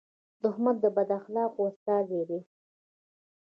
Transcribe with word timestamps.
دښمن 0.43 0.75
د 0.83 0.85
بد 0.95 1.09
اخلاقو 1.19 1.61
استازی 1.69 2.21
دی 2.29 2.39